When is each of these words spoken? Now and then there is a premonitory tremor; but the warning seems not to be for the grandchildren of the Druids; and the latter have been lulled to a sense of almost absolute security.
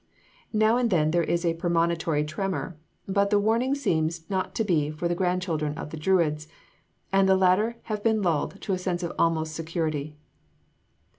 Now 0.51 0.77
and 0.77 0.89
then 0.89 1.11
there 1.11 1.21
is 1.21 1.45
a 1.45 1.53
premonitory 1.53 2.23
tremor; 2.23 2.75
but 3.07 3.29
the 3.29 3.37
warning 3.37 3.75
seems 3.75 4.27
not 4.31 4.55
to 4.55 4.63
be 4.63 4.89
for 4.89 5.07
the 5.07 5.13
grandchildren 5.13 5.77
of 5.77 5.91
the 5.91 5.97
Druids; 5.97 6.47
and 7.13 7.29
the 7.29 7.37
latter 7.37 7.75
have 7.83 8.01
been 8.01 8.23
lulled 8.23 8.59
to 8.61 8.73
a 8.73 8.79
sense 8.79 9.03
of 9.03 9.13
almost 9.19 9.51
absolute 9.51 9.65
security. 9.67 10.15